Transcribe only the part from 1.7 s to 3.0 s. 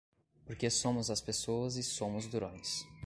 e somos durões!